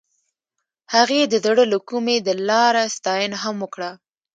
هغې 0.93 1.21
د 1.27 1.33
زړه 1.45 1.63
له 1.71 1.79
کومې 1.89 2.17
د 2.21 2.29
لاره 2.49 2.83
ستاینه 2.95 3.37
هم 3.43 3.55
وکړه. 3.63 3.91